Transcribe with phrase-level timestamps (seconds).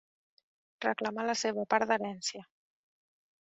[0.85, 2.43] Reclamar la seva part d'herència.